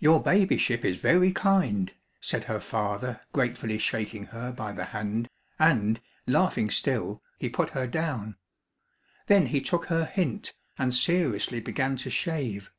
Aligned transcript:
"Your 0.00 0.20
Babyship 0.20 0.84
is 0.84 0.96
very 0.96 1.30
kind," 1.30 1.92
said 2.20 2.42
her 2.50 2.58
father, 2.58 3.20
gratefully 3.32 3.78
shaking 3.78 4.24
her 4.34 4.50
by 4.50 4.72
the 4.72 4.86
hand, 4.86 5.28
and, 5.60 6.00
laughing 6.26 6.70
still, 6.70 7.22
he 7.38 7.48
put 7.48 7.70
her 7.70 7.86
down. 7.86 8.34
Then 9.28 9.46
he 9.46 9.60
took 9.60 9.84
her 9.84 10.06
hint, 10.06 10.54
and 10.76 10.92
seriously 10.92 11.60
began 11.60 11.94
to 11.98 12.10
shave. 12.10 12.72